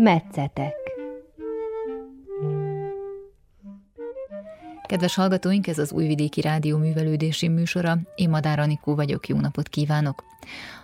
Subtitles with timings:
[0.00, 0.74] Metszetek
[4.86, 7.98] Kedves hallgatóink, ez az Újvidéki Rádió művelődési műsora.
[8.14, 10.24] Én Madár Anikó vagyok, jó napot kívánok!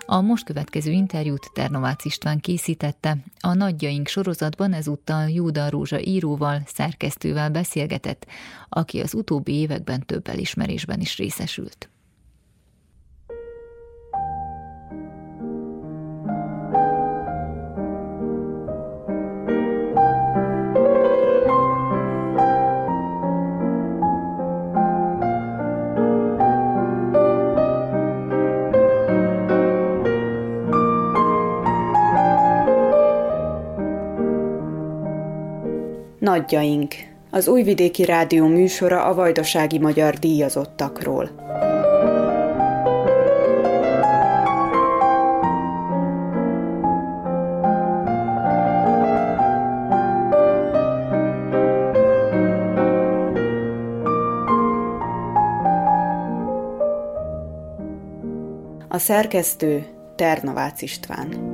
[0.06, 3.16] A most következő interjút Ternovácz István készítette.
[3.40, 8.26] A Nagyjaink sorozatban ezúttal Júda Rózsa íróval, szerkesztővel beszélgetett,
[8.68, 11.88] aki az utóbbi években több elismerésben is részesült.
[36.44, 36.94] Nagyjaink,
[37.30, 41.30] az Újvidéki Rádió műsora a vajdasági magyar díjazottakról.
[58.88, 59.86] A szerkesztő
[60.16, 61.53] Ternavácz István.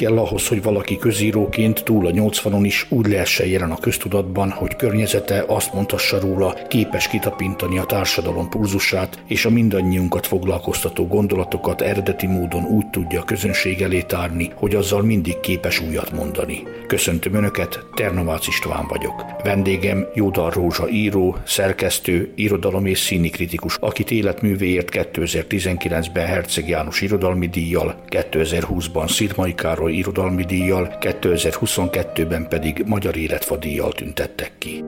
[0.00, 4.76] Kell ahhoz, hogy valaki közíróként túl a 80-on is úgy lehessen jelen a köztudatban, hogy
[4.76, 12.26] környezete azt mondhassa róla, képes kitapintani a társadalom pulzusát, és a mindannyiunkat foglalkoztató gondolatokat eredeti
[12.26, 16.62] módon úgy tudja a közönség elé tárni, hogy azzal mindig képes újat mondani.
[16.90, 19.24] Köszöntöm Önöket, Ternovác István vagyok.
[19.42, 27.48] Vendégem Jódar Rózsa író, szerkesztő, irodalom és színi kritikus, akit életművéért 2019-ben Herceg János irodalmi
[27.48, 34.84] díjjal, 2020-ban Szirmai Károly Irodalmi Díjjal, 2022-ben pedig Magyar Életfa díjjal tüntettek ki.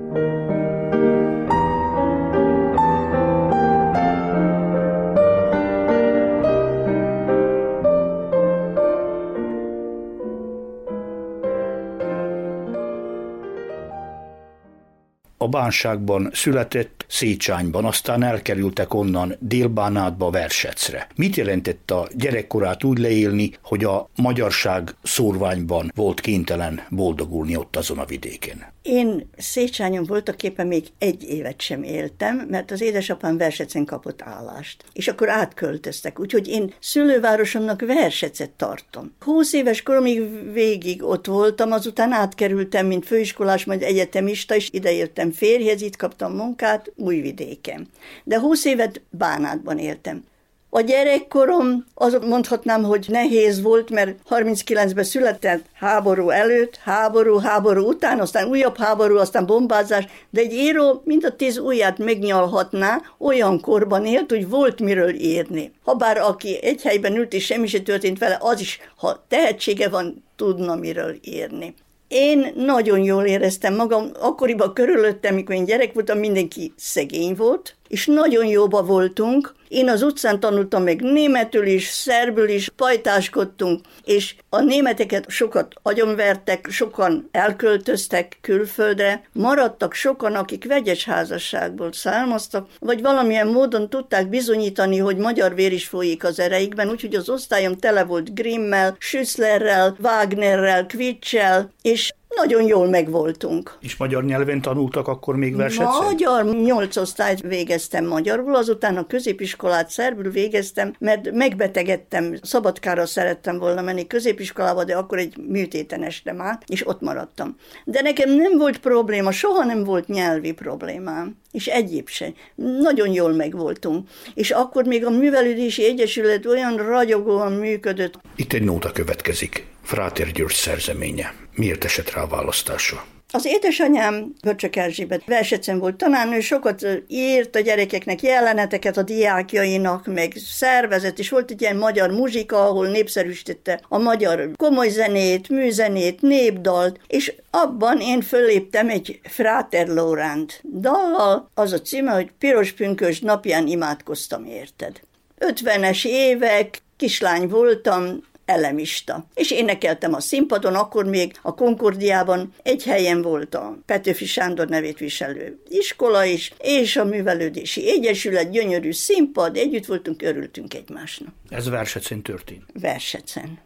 [15.52, 21.06] Bánságban született Szécsányban, aztán elkerültek onnan Délbánátba, Versecre.
[21.14, 27.98] Mit jelentett a gyerekkorát úgy leélni, hogy a magyarság szórványban volt kénytelen boldogulni ott azon
[27.98, 28.72] a vidéken?
[28.82, 34.84] Én Szécsányon voltak éppen még egy évet sem éltem, mert az édesapám Versecen kapott állást.
[34.92, 39.14] És akkor átköltöztek, úgyhogy én szülővárosomnak Versecet tartom.
[39.20, 45.82] Húsz éves koromig végig ott voltam, azután átkerültem, mint főiskolás, majd egyetemista, és idejöttem férjhez,
[45.82, 47.88] itt kaptam munkát Újvidéken.
[48.24, 50.24] De húsz évet Bánátban éltem.
[50.74, 58.20] A gyerekkorom, azok mondhatnám, hogy nehéz volt, mert 39-ben született háború előtt, háború, háború után,
[58.20, 64.06] aztán újabb háború, aztán bombázás, de egy író mind a tíz ujját megnyalhatná, olyan korban
[64.06, 65.72] élt, hogy volt miről írni.
[65.84, 70.24] Habár aki egy helyben ült és semmi sem történt vele, az is, ha tehetsége van,
[70.36, 71.74] tudna miről írni.
[72.08, 78.06] Én nagyon jól éreztem magam, akkoriban körülöttem, mikor én gyerek voltam, mindenki szegény volt, és
[78.06, 79.54] nagyon jóba voltunk.
[79.68, 86.66] Én az utcán tanultam meg németül is, szerbül is, pajtáskodtunk, és a németeket sokat agyonvertek,
[86.70, 95.16] sokan elköltöztek külföldre, maradtak sokan, akik vegyes házasságból származtak, vagy valamilyen módon tudták bizonyítani, hogy
[95.16, 101.72] magyar vér is folyik az ereikben, úgyhogy az osztályom tele volt Grimmel, Schüsslerrel, Wagnerrel, Kvitschel,
[101.82, 103.76] és nagyon jól megvoltunk.
[103.80, 105.86] És magyar nyelven tanultak akkor még verset?
[106.02, 113.82] Magyar, nyolc osztályt végeztem magyarul, azután a középiskolát szerbül végeztem, mert megbetegedtem, Szabadkára szerettem volna
[113.82, 117.56] menni középiskolába, de akkor egy műtéten estem át, és ott maradtam.
[117.84, 122.32] De nekem nem volt probléma, soha nem volt nyelvi problémám és egyéb se.
[122.54, 124.08] Nagyon jól megvoltunk.
[124.34, 128.18] És akkor még a Művelődési Egyesület olyan ragyogóan működött.
[128.36, 129.66] Itt egy nóta következik.
[129.82, 131.41] Fráter György szerzeménye.
[131.54, 133.04] Miért esett rá a választása?
[133.34, 140.32] Az édesanyám, Börcsök Erzsébet Versecen volt tanárnő, sokat írt a gyerekeknek jeleneteket a diákjainak, meg
[140.36, 147.00] szervezet, és volt egy ilyen magyar muzsika, ahol népszerűsítette a magyar komoly zenét, műzenét, népdalt,
[147.06, 153.66] és abban én föléptem egy Fráter Lóránt dallal, az a címe, hogy Piros Pünkös napján
[153.66, 155.00] imádkoztam érted.
[155.38, 158.22] 50-es évek, kislány voltam,
[158.52, 159.26] elemista.
[159.34, 164.98] És énekeltem a színpadon, akkor még a Konkordiában egy helyen volt a Petőfi Sándor nevét
[164.98, 171.34] viselő iskola is, és a Művelődési Egyesület, gyönyörű színpad, együtt voltunk, örültünk egymásnak.
[171.48, 172.64] Ez Versecen történt?
[172.80, 173.58] Versecen.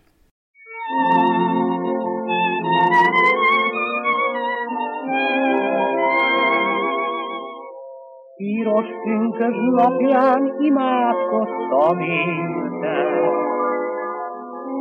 [8.36, 13.05] Piros pünkös napján imádkoztam érte.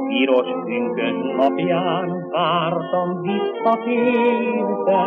[0.07, 5.04] Piros pünkös napján vártam visszatérte.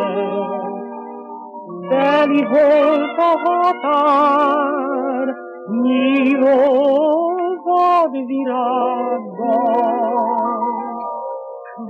[1.89, 5.35] Teli volt a határ,
[5.81, 6.57] nyíló
[7.63, 8.89] vadvirággal.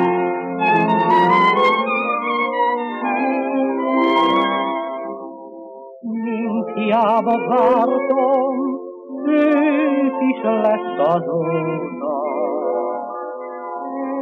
[6.85, 8.55] hiába vártam,
[9.27, 12.23] őt is lesz azóta.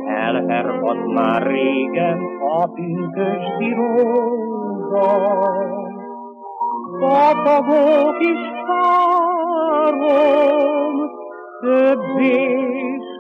[0.07, 5.07] Elhervadt már régen a pünkösdi rózsa.
[6.99, 10.15] Patagok is várom,
[11.61, 12.37] többé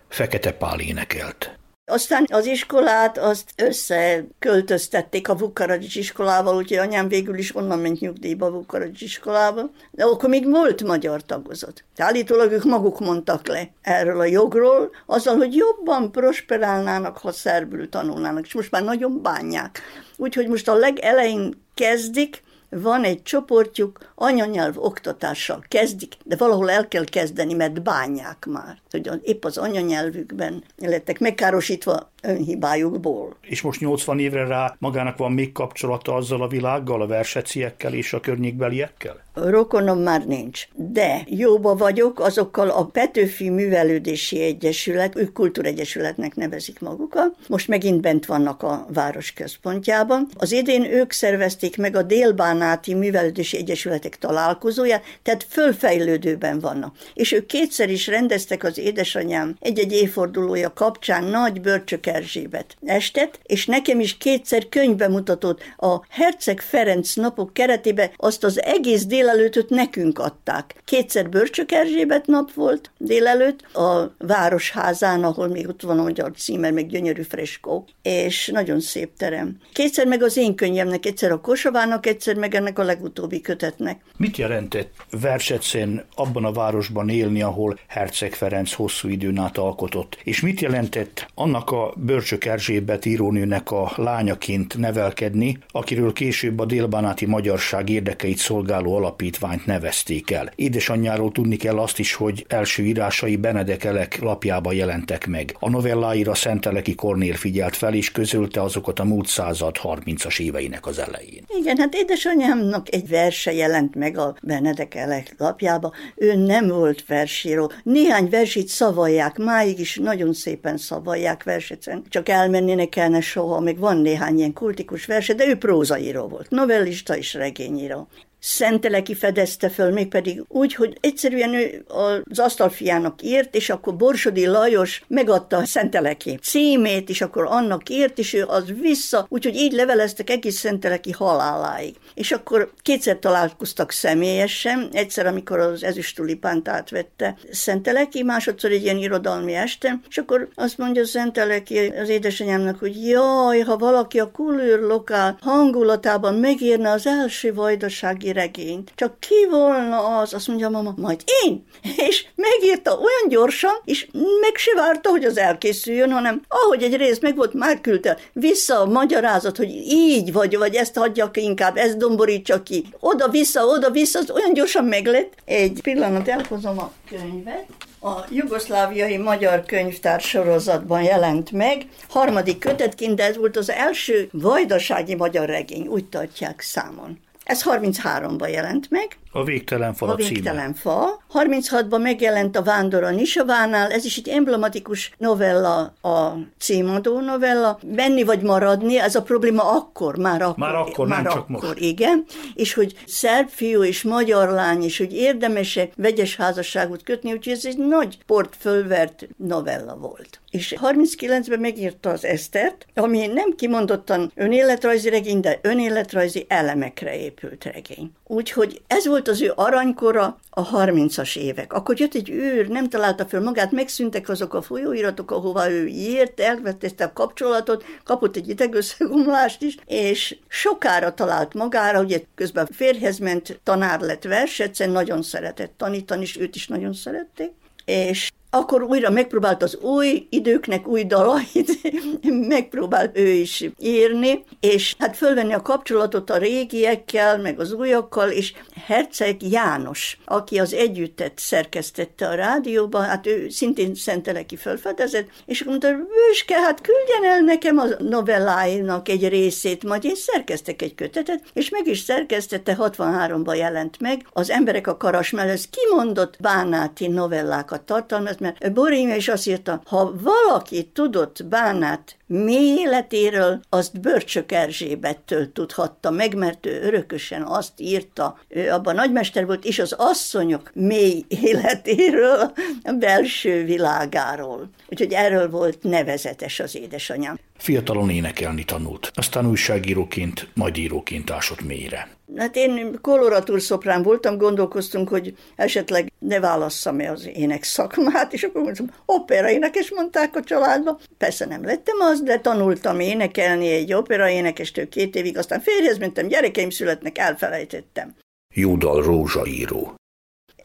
[0.08, 1.57] Fekete Pál énekelt.
[1.90, 8.52] Aztán az iskolát azt összeköltöztették a Vukaradzs iskolával, úgyhogy anyám végül is onnan ment nyugdíjba
[8.52, 11.84] Vukaradzs iskolába, de akkor még volt magyar tagozat.
[11.98, 18.46] Állítólag ők maguk mondtak le erről a jogról, azzal, hogy jobban prosperálnának, ha szerbül tanulnának,
[18.46, 19.82] és most már nagyon bánják.
[20.18, 27.04] Úgyhogy most a legelején kezdik, van egy csoportjuk, anyanyelv oktatással kezdik, de valahol el kell
[27.04, 33.36] kezdeni, mert bánják már, hogy épp az anyanyelvükben lettek megkárosítva önhibájukból.
[33.42, 38.14] És most 80 évre rá magának van még kapcsolata azzal a világgal, a verseciekkel és
[38.14, 39.26] a környékbeliekkel?
[39.46, 47.36] Rokonom már nincs, de jóba vagyok azokkal a Petőfi Művelődési Egyesület, ők kultúregyesületnek nevezik magukat,
[47.48, 50.28] most megint bent vannak a város központjában.
[50.38, 56.96] Az idén ők szervezték meg a Délbánáti Művelődési Egyesületek találkozóját, tehát fölfejlődőben vannak.
[57.14, 63.66] És ők kétszer is rendeztek az édesanyám egy-egy évfordulója kapcsán nagy bölcsök Erzsébet estet, és
[63.66, 70.76] nekem is kétszer könyvbemutatót a Herceg Ferenc napok keretében azt az egész délelőtöt nekünk adták.
[70.86, 76.72] Kétszer Börcsök Erzsébet nap volt délelőtt a Városházán, ahol még ott van a magyar címer,
[76.72, 79.58] meg gyönyörű freskó, és nagyon szép terem.
[79.74, 84.02] Kétszer meg az én könyvemnek, egyszer a Kosavának, egyszer meg ennek a legutóbbi kötetnek.
[84.18, 84.92] Mit jelentett
[85.22, 90.18] Versecen abban a városban élni, ahol Herceg Ferenc hosszú időn át alkotott?
[90.24, 97.26] És mit jelentett annak a Börcsök Erzsébet írónőnek a lányaként nevelkedni, akiről később a délbánáti
[97.26, 100.52] magyarság érdekeit szolgáló alapítványt nevezték el.
[100.56, 105.56] Édesanyjáról tudni kell azt is, hogy első írásai Benedekelek lapjába jelentek meg.
[105.60, 111.00] A novelláira Szenteleki Kornél figyelt fel, és közölte azokat a múlt század 30-as éveinek az
[111.00, 111.44] elején.
[111.60, 115.94] Igen, hát édesanyámnak egy verse jelent meg a Benedekelek lapjába.
[116.16, 117.72] Ő nem volt versíró.
[117.84, 122.04] Néhány versit szavalják, máig is nagyon szépen szavalják versecen.
[122.10, 126.50] Csak elmenni ne kellene soha, még van néhány ilyen kultikus verse, de ő prózaíró volt,
[126.50, 128.08] novellista és regényíró.
[128.40, 135.04] Szenteleki fedezte föl, mégpedig úgy, hogy egyszerűen ő az asztalfiának írt, és akkor Borsodi Lajos
[135.08, 140.30] megadta a Szenteleki címét, és akkor annak írt, és ő az vissza, úgyhogy így leveleztek
[140.30, 141.96] egész Szenteleki haláláig.
[142.14, 149.54] És akkor kétszer találkoztak személyesen, egyszer, amikor az ezüstulipánt átvette Szenteleki, másodszor egy ilyen irodalmi
[149.54, 155.38] este, és akkor azt mondja Szenteleki az édesanyámnak, hogy jaj, ha valaki a kulőr lokál
[155.42, 158.92] hangulatában megírna az első vajdasági regényt.
[158.96, 160.34] Csak ki volna az?
[160.34, 161.66] Azt mondja a mama, majd én.
[162.08, 164.08] És megírta olyan gyorsan, és
[164.42, 168.80] meg se várta, hogy az elkészüljön, hanem ahogy egy rész meg volt, már küldte vissza
[168.80, 172.86] a magyarázat, hogy így vagy, vagy ezt hagyjak inkább, ezt domborítsa ki.
[173.00, 175.34] Oda-vissza, oda-vissza, az olyan gyorsan meglett.
[175.46, 177.66] Egy pillanat, elhozom a könyvet
[178.02, 185.16] a jugoszláviai magyar könyvtár sorozatban jelent meg, harmadik kötetként, de ez volt az első vajdasági
[185.16, 187.20] magyar regény, úgy tartják számon.
[187.48, 189.18] Ez 33-ban jelent meg.
[189.38, 191.22] A Végtelen fa a, a Végtelen fa.
[191.34, 197.80] 36-ban megjelent a Vándor a Nisavánál, ez is egy emblematikus novella, a címadó novella.
[197.96, 200.58] Menni vagy maradni, ez a probléma akkor, már akkor.
[200.58, 201.80] Már akkor, már nem akkor, csak most.
[201.80, 207.54] Igen, és hogy szerb fiú és magyar lány, és hogy érdemes-e vegyes házasságot kötni, úgyhogy
[207.54, 210.40] ez egy nagy port fölvert novella volt.
[210.52, 218.12] És 39-ben megírta az Esztert, ami nem kimondottan önéletrajzi regény, de önéletrajzi elemekre épült regény.
[218.24, 221.74] Úgyhogy ez volt az ő aranykora a 30-as évek.
[221.74, 226.40] Akkor jött egy űr, nem találta fel magát, megszűntek azok a folyóiratok, ahova ő írt,
[226.40, 233.60] elvetette a kapcsolatot, kapott egy idegösszegomlást is, és sokára talált magára, ugye közben férhez ment,
[233.64, 237.52] tanár lett versetszen, nagyon szeretett tanítani, és őt is nagyon szerették,
[237.86, 241.80] és akkor újra megpróbált az új időknek új dalait,
[242.48, 248.54] megpróbált ő is írni, és hát fölvenni a kapcsolatot a régiekkel, meg az újakkal, és
[248.86, 255.88] Herceg János, aki az együttet szerkesztette a rádióban, hát ő szintén Szenteleki fölfedezett, és mondta,
[255.92, 261.70] Bőske, hát küldjen el nekem a novelláinak egy részét, majd én szerkeztek egy kötetet, és
[261.70, 268.38] meg is szerkesztette, 63-ban jelent meg, az emberek a karas mellett kimondott bánáti novellákat tartalmaz,
[268.60, 276.12] mert Borémia is azt írta, ha valaki tudott Bánát mély életéről, azt Börcsök Erzsébettől tudhatta
[276.12, 282.52] meg, mert ő örökösen azt írta, ő abban nagymester volt, és az asszonyok mély életéről,
[282.84, 284.70] a belső világáról.
[284.90, 287.40] Úgyhogy erről volt nevezetes az édesanyám.
[287.58, 292.18] Fiatalon énekelni tanult, aztán újságíróként, majd íróként ásott mélyre.
[292.36, 293.62] Hát én koloratúr
[294.04, 300.36] voltam, gondolkoztunk, hogy esetleg ne válasszam-e az ének szakmát, és akkor mondtam, opera énekes mondták
[300.36, 301.00] a családba.
[301.18, 306.28] Persze nem lettem az, de tanultam énekelni egy opera énekestől két évig, aztán férjhez mentem,
[306.28, 308.16] gyerekeim születnek, elfelejtettem.
[308.56, 309.98] Júdal rózsaíró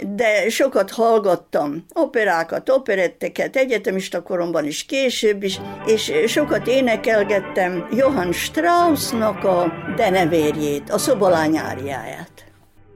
[0.08, 9.44] de sokat hallgattam operákat, operetteket, egyetemista koromban is, később is, és sokat énekelgettem Johann Straussnak
[9.44, 12.44] a denevérjét, a szobalányáriáját.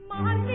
[0.09, 0.46] Ui,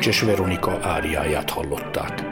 [0.00, 2.22] Kincses Veronika áriáját hallották.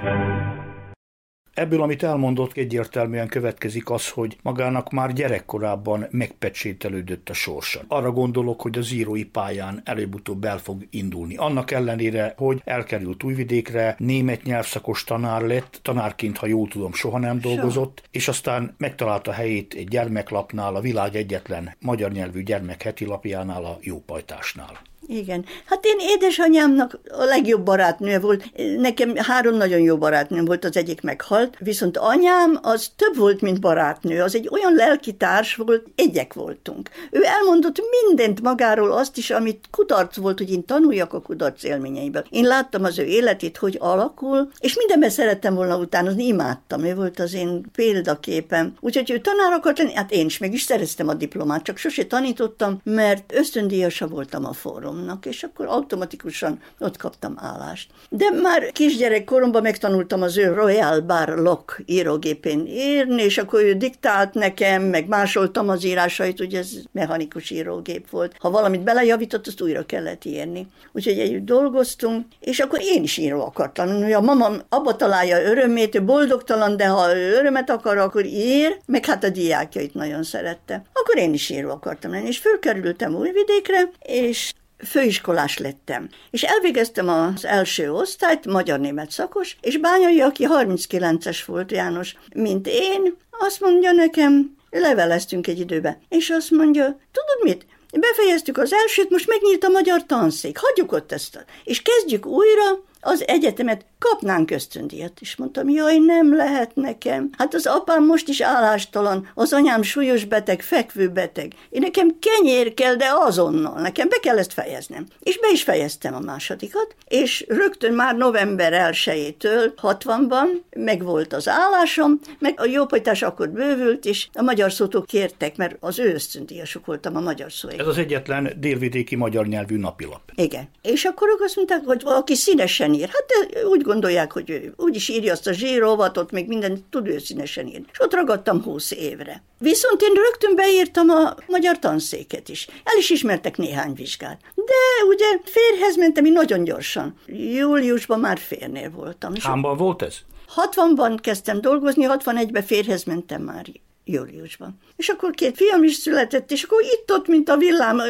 [1.54, 7.80] Ebből, amit elmondott, egyértelműen következik az, hogy magának már gyerekkorában megpecsételődött a sorsa.
[7.88, 11.36] Arra gondolok, hogy az írói pályán előbb-utóbb el fog indulni.
[11.36, 17.40] Annak ellenére, hogy elkerült Újvidékre, német nyelvszakos tanár lett, tanárként, ha jól tudom, soha nem
[17.40, 18.08] dolgozott, so.
[18.10, 23.78] és aztán megtalálta helyét egy gyermeklapnál, a világ egyetlen magyar nyelvű gyermek heti lapjánál, a
[23.80, 24.87] Jópajtásnál.
[25.10, 25.44] Igen.
[25.64, 28.44] Hát én édesanyámnak a legjobb barátnője volt.
[28.78, 33.60] Nekem három nagyon jó barátnőm volt, az egyik meghalt, viszont anyám az több volt, mint
[33.60, 34.22] barátnő.
[34.22, 36.90] Az egy olyan lelkitárs volt, egyek voltunk.
[37.10, 42.24] Ő elmondott mindent magáról, azt is, amit kudarc volt, hogy én tanuljak a kudarc élményeiből.
[42.30, 46.84] Én láttam az ő életét, hogy alakul, és mindenben szerettem volna utánozni, imádtam.
[46.84, 48.74] Ő volt az én példaképem.
[48.80, 52.06] Úgyhogy ő tanár akart lenni, hát én is meg is szereztem a diplomát, csak sose
[52.06, 57.90] tanítottam, mert ösztöndíjasa voltam a fórum tanáromnak, és akkor automatikusan ott kaptam állást.
[58.10, 63.74] De már kisgyerek koromban megtanultam az ő Royal Bar Lock írógépén írni, és akkor ő
[63.74, 68.36] diktált nekem, meg másoltam az írásait, ugye ez mechanikus írógép volt.
[68.38, 70.66] Ha valamit belejavított, azt újra kellett írni.
[70.92, 74.02] Úgyhogy együtt dolgoztunk, és akkor én is író akartam.
[74.02, 79.06] Hogy a mamam abba találja örömét, ő boldogtalan, de ha örömet akar, akkor ír, meg
[79.06, 80.82] hát a diákjait nagyon szerette.
[80.92, 84.52] Akkor én is író akartam lenni, és fölkerültem Újvidékre, és
[84.86, 86.08] főiskolás lettem.
[86.30, 93.16] És elvégeztem az első osztályt, magyar-német szakos, és Bányai, aki 39-es volt János, mint én,
[93.30, 99.28] azt mondja nekem, leveleztünk egy időben, és azt mondja, tudod mit, befejeztük az elsőt, most
[99.28, 105.12] megnyílt a magyar tanszék, hagyjuk ott ezt, és kezdjük újra az egyetemet kapnánk ösztöndíjat.
[105.20, 107.30] És mondtam, jaj, nem lehet nekem.
[107.38, 111.52] Hát az apám most is állástalan, az anyám súlyos beteg, fekvő beteg.
[111.70, 113.80] Én nekem kenyér kell, de azonnal.
[113.80, 115.06] Nekem be kell ezt fejeznem.
[115.22, 122.20] És be is fejeztem a másodikat, és rögtön már november 1-től 60-ban megvolt az állásom,
[122.38, 127.16] meg a jópajtás akkor bővült, és a magyar szótok kértek, mert az ő ösztöndíjasuk voltam
[127.16, 127.68] a magyar szó.
[127.68, 130.22] Ez az egyetlen délvidéki magyar nyelvű napilap.
[130.34, 130.68] Igen.
[130.82, 133.08] És akkor ők azt mondták, hogy valaki színesen ír.
[133.08, 137.66] Hát úgy gondolják, hogy ő úgyis írja azt a zsírovatot, még mindent tud ő színesen
[137.66, 137.86] írni.
[137.92, 139.42] És ott ragadtam húsz évre.
[139.58, 142.66] Viszont én rögtön beírtam a magyar tanszéket is.
[142.84, 144.40] El is ismertek néhány vizsgát.
[144.54, 147.14] De ugye férhez mentem én nagyon gyorsan.
[147.26, 149.32] Júliusban már férnél voltam.
[149.40, 150.16] Hámban volt ez?
[150.56, 153.66] 60-ban kezdtem dolgozni, 61-ben férhez mentem már
[154.12, 154.78] júliusban.
[154.96, 158.00] És akkor két fiam is született, és akkor itt-ott, mint a villám,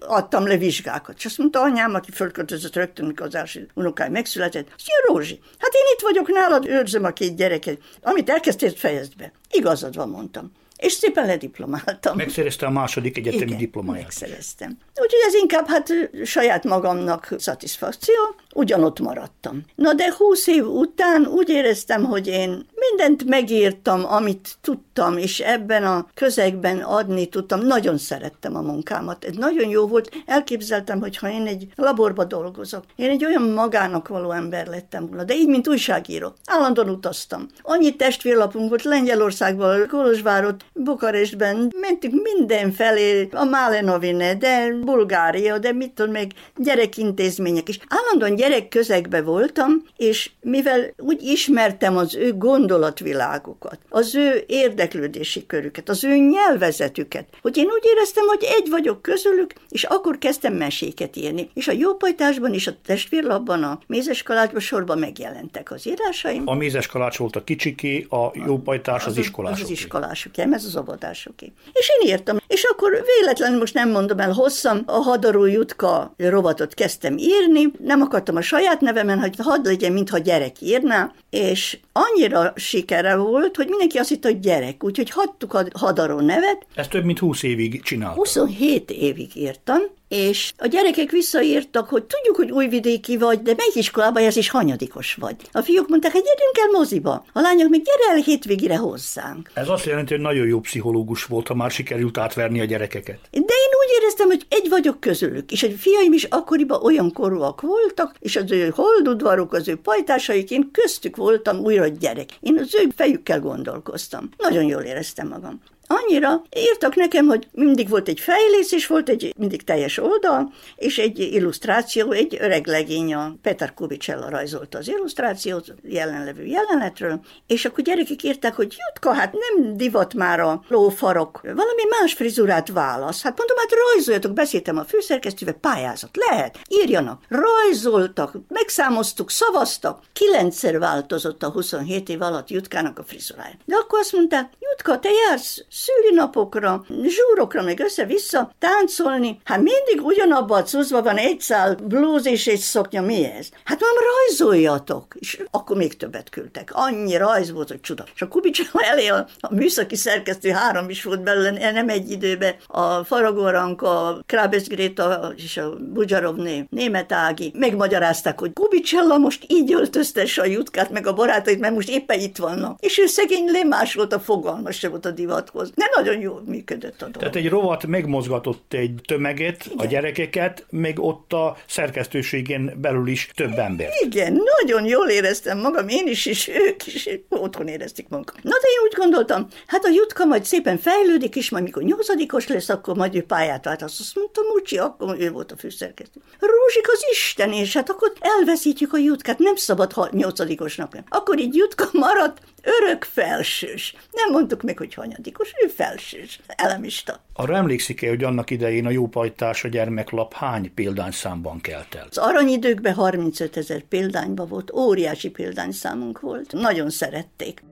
[0.00, 1.16] adtam le vizsgákat.
[1.18, 5.40] És azt mondta anyám, aki fölköltözött rögtön, mikor az első unokáj megszületett, azt mondja, Rózsi,
[5.58, 7.78] hát én itt vagyok nálad, őrzöm a két gyereket.
[8.02, 9.32] Amit elkezdtél, fejezd be.
[9.50, 12.16] Igazad van, mondtam és szépen lediplomáltam.
[12.16, 14.02] Megszerezte a második egyetemi Igen, diplomáját.
[14.02, 14.78] megszereztem.
[14.88, 15.92] Úgyhogy ez inkább hát
[16.24, 18.14] saját magamnak szatisfakció,
[18.54, 19.62] ugyanott maradtam.
[19.74, 25.84] Na de húsz év után úgy éreztem, hogy én mindent megírtam, amit tudtam, és ebben
[25.84, 27.60] a közegben adni tudtam.
[27.60, 29.24] Nagyon szerettem a munkámat.
[29.24, 30.10] Ez nagyon jó volt.
[30.26, 35.24] Elképzeltem, hogy ha én egy laborba dolgozok, én egy olyan magának való ember lettem volna,
[35.24, 36.34] de így, mint újságíró.
[36.44, 37.46] Állandóan utaztam.
[37.62, 46.12] Annyi testvérlapunk volt Lengyelországban, Kolozsvárot, Bukarestben, mentünk mindenfelé, a Málenovine, de Bulgária, de mit tudom
[46.12, 47.78] meg, gyerekintézmények is.
[47.88, 55.88] Állandóan gyerek közegbe voltam, és mivel úgy ismertem az ő gondolatvilágukat, az ő érdeklődési körüket,
[55.88, 61.16] az ő nyelvezetüket, hogy én úgy éreztem, hogy egy vagyok közülük, és akkor kezdtem meséket
[61.16, 61.50] írni.
[61.54, 66.42] És a jópajtásban és a testvérlapban, a mézeskalácsban sorban megjelentek az írásaim.
[66.44, 69.64] A mézeskalács volt a kicsiké, a jópajtás az, az iskolások.
[69.64, 71.52] Az iskolások, ez az.
[71.72, 72.37] És én írtam.
[72.48, 78.00] És akkor véletlenül most nem mondom el hosszan, a Hadaró Jutka rovatot kezdtem írni, nem
[78.00, 83.68] akartam a saját nevemen, hogy hadd legyen, mintha gyerek írná, és annyira sikere volt, hogy
[83.68, 86.66] mindenki azt hitte, hogy gyerek, úgyhogy hagytuk a Hadaró nevet.
[86.74, 88.16] Ezt több mint 20 évig csináltam.
[88.16, 94.22] 27 évig írtam, és a gyerekek visszaírtak, hogy tudjuk, hogy újvidéki vagy, de melyik iskolában
[94.22, 95.36] ez is hanyadikos vagy.
[95.52, 97.24] A fiúk mondták, hogy gyerünk el moziba.
[97.32, 99.50] A lányok még gyere el hétvégére hozzánk.
[99.54, 103.18] Ez azt jelenti, hogy nagyon jó pszichológus volt, ha már sikerült átverni a gyerekeket.
[103.30, 107.60] De én úgy éreztem, hogy egy vagyok közülük, és a fiaim is akkoriban olyan korúak
[107.60, 112.28] voltak, és az ő holdudvarok, az ő pajtásaik, én köztük voltam újra gyerek.
[112.40, 114.28] Én az ő fejükkel gondolkoztam.
[114.36, 115.60] Nagyon jól éreztem magam.
[115.90, 120.98] Annyira írtak nekem, hogy mindig volt egy fejlész, és volt egy mindig teljes oldal, és
[120.98, 127.84] egy illusztráció, egy öreg legény, a Peter Kubicella rajzolta az illusztrációt jelenlevő jelenetről, és akkor
[127.84, 133.22] gyerekek írták, hogy Jutka, hát nem divat már a lófarok, valami más frizurát válasz.
[133.22, 137.22] Hát mondom, hát rajzoljatok, beszéltem a főszerkesztővel, pályázat, lehet, írjanak.
[137.28, 140.02] Rajzoltak, megszámoztuk, szavaztak.
[140.12, 143.54] Kilencszer változott a 27 év alatt Jutkának a frizurája.
[143.64, 149.40] De akkor azt mondták, Jutka, te jársz szülinapokra, zsúrokra, meg össze-vissza táncolni.
[149.44, 153.48] Hát mindig ugyanabba a cuszba van egy szál blúz és egy szoknya, mi ez?
[153.64, 155.14] Hát már rajzoljatok.
[155.18, 156.70] És akkor még többet küldtek.
[156.72, 158.04] Annyi rajz volt, hogy csuda.
[158.14, 158.62] És a Kubicsa
[158.92, 162.54] elé a, a műszaki szerkesztő három is volt belőle, nem egy időben.
[162.66, 169.72] A Faragóranka, a Krábesz Gréta és a Bujarovné, német Ági megmagyarázták, hogy Kubicsella most így
[169.72, 172.80] öltöztesse a jutkát, meg a barátait, mert most éppen itt vannak.
[172.80, 175.67] És ő szegény lemás volt a fogalmas, se volt a divathoz.
[175.74, 177.16] Nem nagyon jól működött a dolog.
[177.16, 179.78] Tehát egy rovat megmozgatott egy tömeget, Igen.
[179.78, 183.88] a gyerekeket, még ott a szerkesztőségén belül is több ember.
[184.04, 188.42] Igen, nagyon jól éreztem magam, én is, és ők is otthon érezték magukat.
[188.42, 192.46] Na de én úgy gondoltam, hát a Jutka majd szépen fejlődik, és majd mikor nyolcadikos
[192.48, 193.82] lesz, akkor majd ő pályát vált.
[193.82, 196.20] Azt mondtam, Mucsi, akkor ő volt a főszerkesztő.
[196.38, 200.96] Rózsik az Isten, és hát akkor elveszítjük a Jutkát, nem szabad ha nyolcadikosnak.
[201.08, 203.94] Akkor így Jutka maradt, örök felsős.
[204.12, 207.20] Nem mondtuk meg, hogy hanyadikos, ő felsős, elemista.
[207.32, 212.06] Arra emlékszik-e, hogy annak idején a Jópajtás a gyermeklap hány példányszámban kelt el?
[212.10, 216.52] Az aranyidőkben 35 ezer példányban volt, óriási példányszámunk volt.
[216.52, 217.62] Nagyon szerették.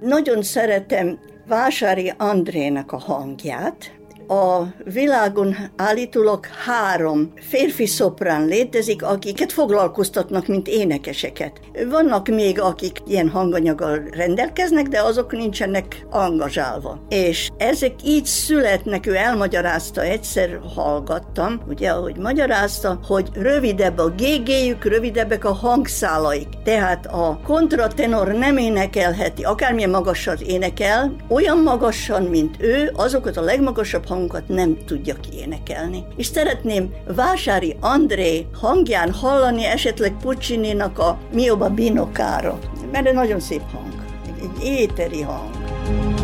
[0.00, 3.94] Nagyon szeretem Vásári Andrének a hangját,
[4.28, 11.60] a világon állítólag három férfi szoprán létezik, akiket foglalkoztatnak, mint énekeseket.
[11.90, 17.00] Vannak még, akik ilyen hanganyaggal rendelkeznek, de azok nincsenek angazsálva.
[17.08, 24.84] És ezek így születnek, ő elmagyarázta, egyszer hallgattam, ugye, ahogy magyarázta, hogy rövidebb a gégéjük,
[24.84, 26.48] rövidebbek a hangszálaik.
[26.64, 34.06] Tehát a kontratenor nem énekelheti, akármilyen magasan énekel, olyan magasan, mint ő, azokat a legmagasabb
[34.14, 36.04] hangokat nem tudja kiénekelni.
[36.16, 42.54] És szeretném Vásári André hangján hallani esetleg Puccini-nak a Mio Babino Caro,
[42.92, 44.04] mert egy nagyon szép hang,
[44.40, 46.23] egy éteri hang.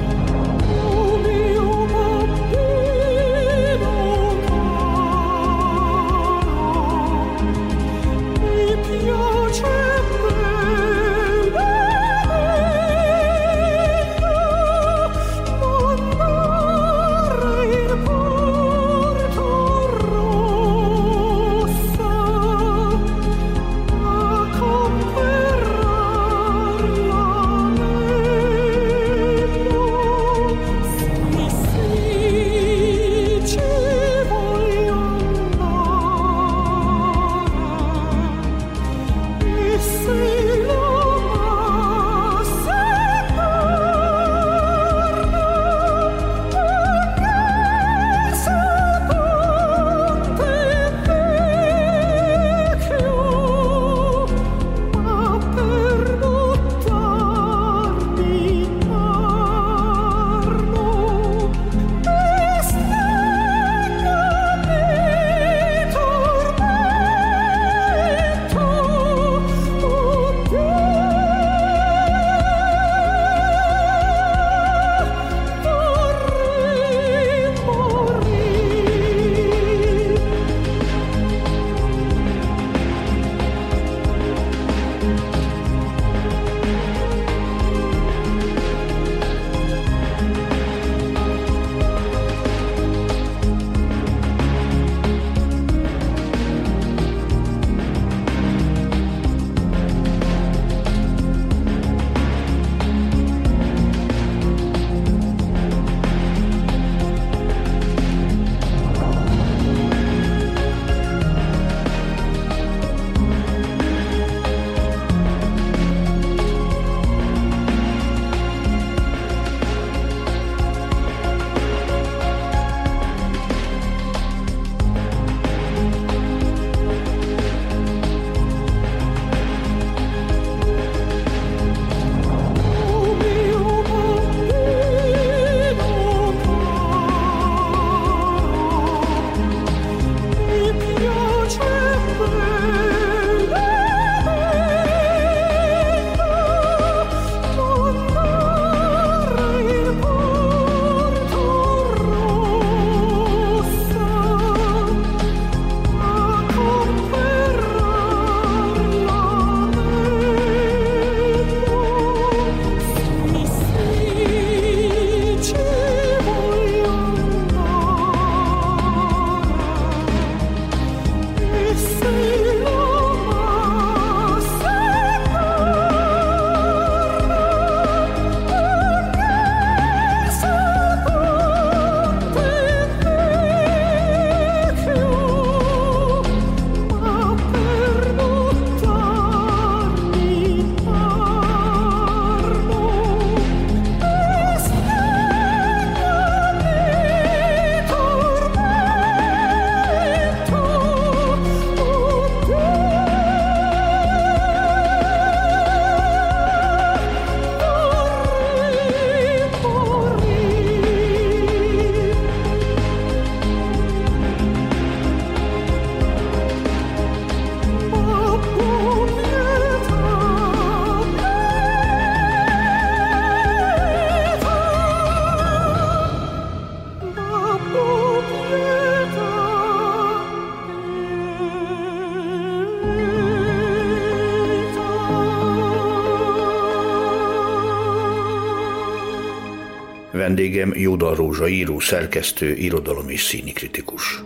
[240.51, 244.23] Vendégem Jóda Rózsa író, szerkesztő, irodalom és színikritikus.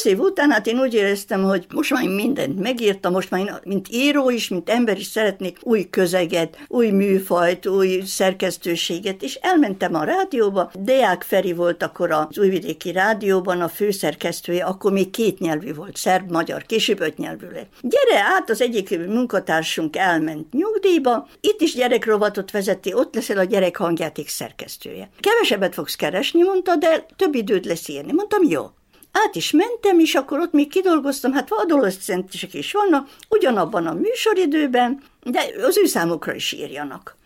[0.00, 0.08] Kritikus.
[0.10, 3.54] Húsz év után hát én úgy éreztem, hogy most már mindent megírtam, most már én,
[3.64, 9.94] mint író is, mint ember is szeretnék új közeget, új műfajt, új szerkesztőséget, és elmentem
[9.94, 10.70] a rádióba.
[10.78, 16.30] Deák Feri volt akkor az Újvidéki Rádióban a főszerkesztője, akkor még két nyelvű volt, szerb,
[16.30, 17.72] magyar, később öt nyelvű lett.
[17.80, 23.76] Gyere át, az egyik munkatársunk elment nyugdíjba, itt is gyerekrovatot vezeti, ott leszel a gyerek
[23.76, 25.10] hangjáték szerkesztője.
[25.20, 28.12] Kevesebbet fogsz keresni, mondta, de több időt lesz írni.
[28.12, 28.70] Mondtam, jó
[29.12, 35.02] át is mentem, és akkor ott még kidolgoztam, hát adoleszcentesek is vannak, ugyanabban a műsoridőben,
[35.22, 37.16] de az ő számukra is írjanak.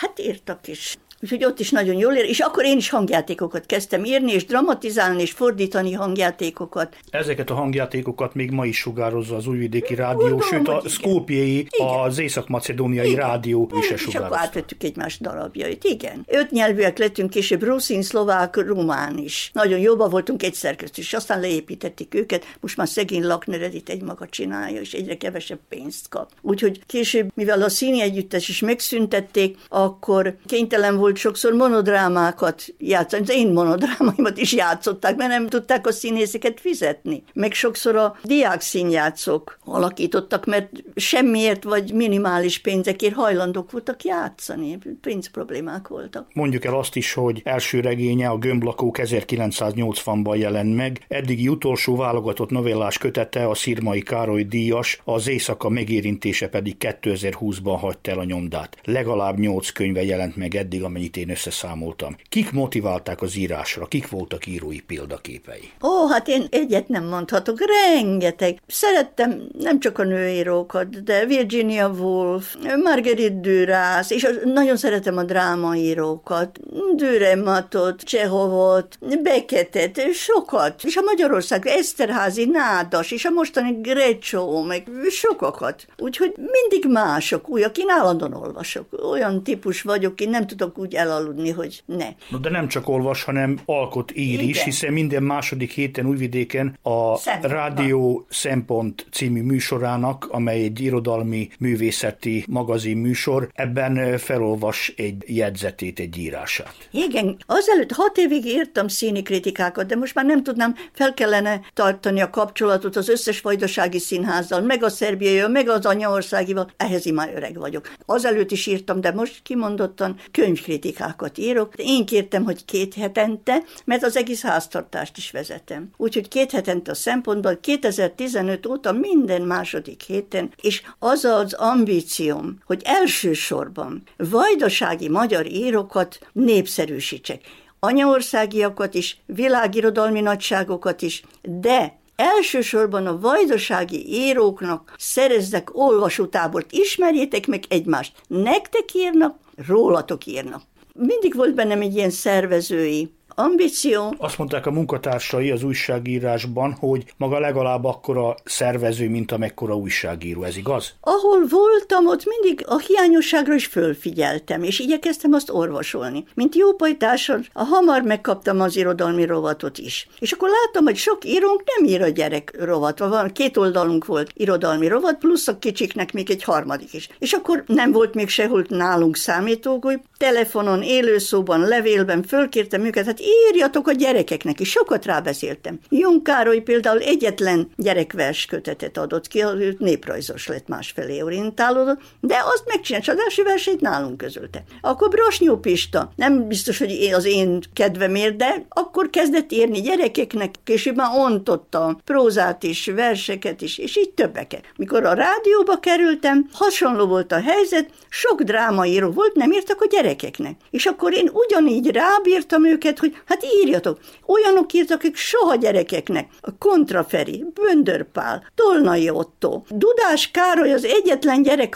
[0.00, 0.96] Hát írtak is.
[1.22, 5.22] Úgyhogy ott is nagyon jól ér, és akkor én is hangjátékokat kezdtem írni, és dramatizálni,
[5.22, 6.96] és fordítani hangjátékokat.
[7.10, 11.66] Ezeket a hangjátékokat még ma is sugározza az Újvidéki Rádió, Gondolom, sőt a Skópiai,
[12.04, 14.34] az Észak-Macedóniai Rádió is és sugározza.
[14.34, 16.24] akkor átvettük egymás darabjait, igen.
[16.26, 19.50] Öt nyelvűek lettünk később, ruszin, szlovák, rumán is.
[19.52, 24.26] Nagyon jobban voltunk egyszer közt, és aztán leépítették őket, most már szegény Lakner Edith egymaga
[24.28, 26.30] csinálja, és egyre kevesebb pénzt kap.
[26.40, 33.22] Úgyhogy később, mivel a színi együttes is megszüntették, akkor kénytelen volt volt sokszor monodrámákat játszani.
[33.22, 37.22] Az én monodrámaimat is játszották, mert nem tudták a színészeket fizetni.
[37.34, 44.78] Meg sokszor a diák színjátszók alakítottak, mert semmiért vagy minimális pénzekért hajlandók voltak játszani.
[45.00, 46.26] Pénz problémák voltak.
[46.32, 52.50] Mondjuk el azt is, hogy első regénye a Gömblakók 1980-ban jelent meg, eddigi utolsó válogatott
[52.50, 58.76] novellás kötete a Szirmai Károly díjas, az éjszaka megérintése pedig 2020-ban hagyta el a nyomdát.
[58.84, 62.16] Legalább nyolc könyve jelent meg eddig, amely amennyit én összeszámoltam.
[62.28, 65.70] Kik motiválták az írásra, kik voltak írói példaképei?
[65.82, 68.60] Ó, hát én egyet nem mondhatok, rengeteg.
[68.66, 76.58] Szerettem nem csak a nőírókat, de Virginia Woolf, Marguerite Duras, és nagyon szeretem a drámaírókat,
[76.94, 80.82] Dürematot, Csehovot, Beckettet, sokat.
[80.84, 85.86] És a Magyarország Eszterházi, Nádas, és a mostani Grecsó, meg sokakat.
[85.98, 88.86] Úgyhogy mindig mások, újak, én állandóan olvasok.
[89.10, 92.08] Olyan típus vagyok, én nem tudok úgy úgy elaludni, hogy ne.
[92.28, 94.48] No, de nem csak olvas, hanem alkot ír Igen.
[94.48, 97.52] is, hiszen minden második héten Újvidéken a Szempont.
[97.52, 106.18] Rádió Szempont című műsorának, amely egy irodalmi művészeti magazin műsor, ebben felolvas egy jegyzetét, egy
[106.18, 106.74] írását.
[106.90, 112.20] Igen, azelőtt hat évig írtam színi kritikákat, de most már nem tudnám, fel kellene tartani
[112.20, 117.58] a kapcsolatot az összes vajdasági színházzal, meg a szerbiai, meg az anyaországival, ehhez már öreg
[117.58, 117.90] vagyok.
[118.06, 121.74] Azelőtt is írtam, de most kimondottan könyvkritikákat kritikákat írok.
[121.76, 125.90] Én kértem, hogy két hetente, mert az egész háztartást is vezetem.
[125.96, 132.82] Úgyhogy két hetente a szempontból 2015 óta minden második héten, és az az ambícióm, hogy
[132.84, 137.40] elsősorban vajdasági magyar írókat népszerűsítsek
[137.78, 148.12] anyaországiakat is, világirodalmi nagyságokat is, de elsősorban a vajdasági íróknak szerezzek olvasótábort, ismerjétek meg egymást.
[148.26, 150.62] Nektek írnak, rólatok írnak
[150.94, 154.14] mindig volt bennem egy ilyen szervezői ambíció.
[154.18, 160.42] Azt mondták a munkatársai az újságírásban, hogy maga legalább akkora szervező, mint amekkora újságíró.
[160.42, 160.94] Ez igaz?
[161.00, 166.24] Ahol voltam, ott mindig a hiányosságra is fölfigyeltem, és igyekeztem azt orvosolni.
[166.34, 170.08] Mint jó pajtáson, a hamar megkaptam az irodalmi rovatot is.
[170.18, 172.98] És akkor láttam, hogy sok írónk nem ír a gyerek rovat.
[172.98, 177.08] Van két oldalunk volt irodalmi rovat, plusz a kicsiknek még egy harmadik is.
[177.18, 183.88] És akkor nem volt még sehol nálunk számítógép, telefonon, élőszóban, levélben fölkértem őket, hát írjatok
[183.88, 185.78] a gyerekeknek is, sokat rábeszéltem.
[185.88, 192.64] Jung Károly például egyetlen gyerekvers kötetet adott ki, ő néprajzos lett másfelé orientálódott, de azt
[192.66, 194.62] megcsinált, az első versét nálunk közölte.
[194.80, 200.96] Akkor Brosnyó Pista, nem biztos, hogy az én kedvemért, de akkor kezdett írni gyerekeknek, később
[200.96, 204.64] már ontotta prózát is, verseket is, és így többeket.
[204.76, 210.56] Mikor a rádióba kerültem, hasonló volt a helyzet, sok drámaíró volt, nem írtak a gyerekeknek.
[210.70, 213.98] És akkor én ugyanígy rábírtam őket, hogy Hát írjatok.
[214.26, 216.30] Olyanok írtak, akik soha gyerekeknek.
[216.40, 221.74] A Kontraferi, Böndörpál, Tolnai Otto, Dudás Károly az egyetlen gyerek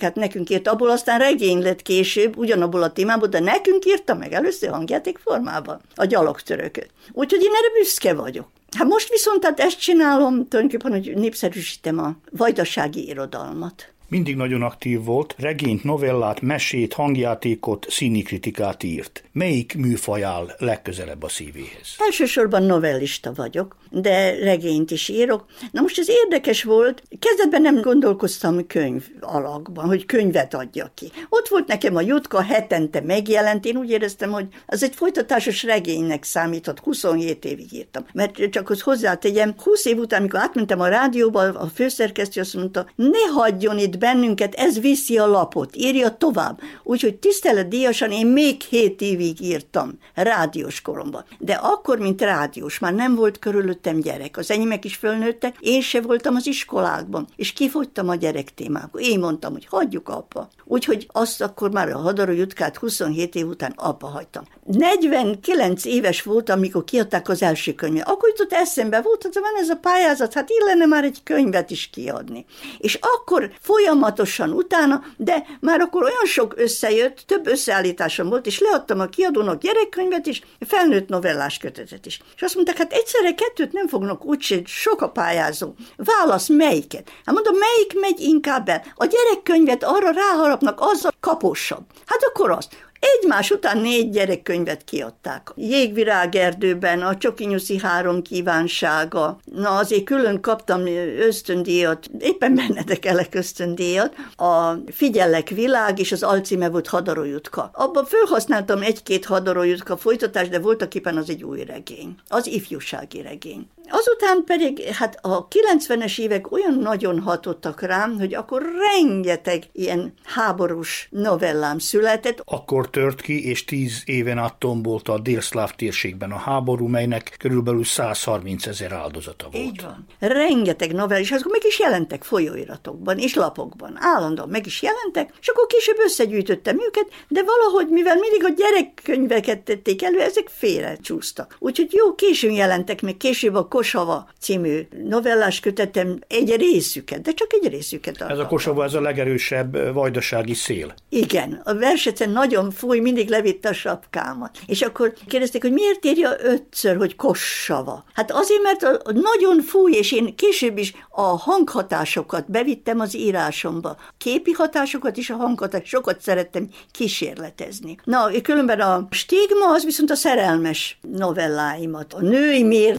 [0.00, 4.32] hát nekünk írt, abból aztán regény lett később, ugyanabból a témából, de nekünk írta meg
[4.32, 6.90] először hangjáték formában a gyalogtörököt.
[7.12, 8.46] Úgyhogy én erre büszke vagyok.
[8.76, 13.92] Hát most viszont hát ezt csinálom, tulajdonképpen, hogy népszerűsítem a vajdasági irodalmat.
[14.10, 19.24] Mindig nagyon aktív volt, regényt, novellát, mesét, hangjátékot, színi kritikát írt.
[19.32, 21.94] Melyik műfaj áll legközelebb a szívéhez?
[21.98, 25.44] Elsősorban novellista vagyok, de regényt is írok.
[25.72, 31.10] Na most ez érdekes volt, kezdetben nem gondolkoztam könyv alakban, hogy könyvet adja ki.
[31.28, 36.24] Ott volt nekem a Jutka, hetente megjelent, én úgy éreztem, hogy az egy folytatásos regénynek
[36.24, 38.06] számított, 27 évig írtam.
[38.12, 42.86] Mert csak hogy hozzátegyem, 20 év után, amikor átmentem a rádióba, a főszerkesztő azt mondta,
[42.94, 46.60] ne hagyjon itt bennünket, ez viszi a lapot, írja tovább.
[46.82, 51.24] Úgyhogy tiszteletdíjasan én még 7 évig írtam rádiós koromban.
[51.38, 54.36] De akkor, mint rádiós, már nem volt körülöttem gyerek.
[54.36, 59.00] Az enyémek is fölnőttek, én se voltam az iskolákban, és kifogytam a gyerek témából.
[59.00, 60.48] Én mondtam, hogy hagyjuk apa.
[60.64, 64.44] Úgyhogy azt akkor már a Hadaró Jutkát 27 év után apa hagytam.
[64.64, 68.08] 49 éves voltam, amikor kiadták az első könyvet.
[68.08, 71.90] Akkor jutott eszembe, volt, hogy van ez a pályázat, hát illene már egy könyvet is
[71.92, 72.44] kiadni.
[72.78, 73.50] És akkor
[73.88, 79.60] folyamatosan utána, de már akkor olyan sok összejött, több összeállításom volt, és leadtam a kiadónak
[79.60, 82.20] gyerekkönyvet is, felnőtt novellás kötetet is.
[82.36, 85.74] És azt mondták, hát egyszerre kettőt nem fognak úgyse, sok a pályázó.
[85.96, 87.10] Válasz melyiket?
[87.24, 88.82] Hát mondom, melyik megy inkább el?
[88.94, 91.84] A gyerekkönyvet arra ráharapnak, az a kaposabb.
[92.06, 92.87] Hát akkor azt.
[93.00, 95.52] Egymás után négy gyerekkönyvet kiadták.
[95.56, 99.38] Jégvirágerdőben, a Csokinyuszi három kívánsága.
[99.44, 100.86] Na azért külön kaptam
[101.18, 104.14] ösztöndíjat, éppen bennedek elek ösztöndíjat.
[104.36, 107.70] A Figyellek világ és az alcíme volt Hadarojutka.
[107.72, 112.14] Abban felhasználtam egy-két Hadarojutka folytatást, de voltak éppen az egy új regény.
[112.28, 113.66] Az ifjúsági regény.
[113.90, 118.62] Azután pedig, hát a 90-es évek olyan nagyon hatottak rám, hogy akkor
[118.94, 122.42] rengeteg ilyen háborús novellám született.
[122.44, 127.84] Akkor tört ki, és tíz éven át tombolt a délszláv térségben a háború, melynek körülbelül
[127.84, 129.64] 130 ezer áldozata volt.
[129.64, 130.06] Így van.
[130.18, 133.96] Rengeteg novell, és azok meg is jelentek folyóiratokban és lapokban.
[134.00, 139.60] Állandóan meg is jelentek, és akkor később összegyűjtöttem őket, de valahogy, mivel mindig a gyerekkönyveket
[139.60, 141.56] tették elő, ezek félre csúsztak.
[141.58, 147.52] Úgyhogy jó, későn jelentek, meg később a Kosava című novellás kötetem egy részüket, de csak
[147.52, 148.20] egy részüket.
[148.20, 150.94] Ez a Kosava, ez a legerősebb vajdasági szél.
[151.08, 154.58] Igen, a versecen nagyon fúj, mindig levitte a sapkámat.
[154.66, 158.04] És akkor kérdezték, hogy miért írja ötször, hogy Kossava?
[158.12, 163.96] Hát azért, mert nagyon fúj, és én később is a hanghatásokat bevittem az írásomba.
[164.16, 167.96] Képi hatásokat is, a hanghatásokat sokat szerettem kísérletezni.
[168.04, 172.96] Na, különben a stigma az viszont a szerelmes novelláimat, a női mér